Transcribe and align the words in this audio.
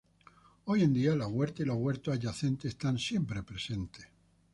Hoy 0.65 0.81
en 0.81 0.93
día, 0.93 1.15
las 1.15 1.27
huertas 1.27 1.59
y 1.59 1.65
los 1.65 1.77
huertos 1.77 2.15
adyacentes 2.17 2.69
están 2.71 2.97
siempre 2.97 3.43
presentes. 3.43 4.07